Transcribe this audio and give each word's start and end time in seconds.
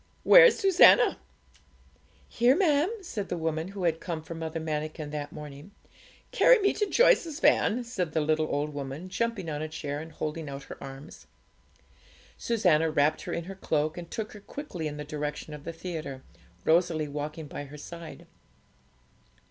Where's 0.23 0.57
Susannah?' 0.57 1.19
'Here, 2.27 2.55
ma'am,' 2.55 2.89
said 3.03 3.29
the 3.29 3.37
woman 3.37 3.67
who 3.67 3.83
had 3.83 3.99
come 3.99 4.23
for 4.23 4.33
Mother 4.33 4.59
Manikin 4.59 5.11
that 5.11 5.31
morning. 5.31 5.73
'Carry 6.31 6.57
me 6.57 6.73
to 6.73 6.87
Joyce's 6.89 7.39
van,' 7.39 7.83
said 7.83 8.13
the 8.13 8.19
little 8.21 8.47
old 8.47 8.73
woman, 8.73 9.09
jumping 9.09 9.47
on 9.47 9.61
a 9.61 9.67
chair 9.69 9.99
and 9.99 10.11
holding 10.11 10.49
out 10.49 10.63
her 10.63 10.83
arms. 10.83 11.27
Susannah 12.35 12.89
wrapped 12.89 13.21
her 13.25 13.31
in 13.31 13.43
her 13.43 13.53
cloak, 13.53 13.95
and 13.95 14.09
took 14.09 14.31
her 14.31 14.39
quickly 14.41 14.87
in 14.87 14.97
the 14.97 15.03
direction 15.03 15.53
of 15.53 15.65
the 15.65 15.71
theatre, 15.71 16.23
Rosalie 16.65 17.07
walking 17.07 17.45
by 17.45 17.65
her 17.65 17.77
side. 17.77 18.25